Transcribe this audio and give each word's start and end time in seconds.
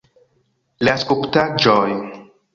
La 0.89 0.95
skulptaĵoj! 1.03 1.85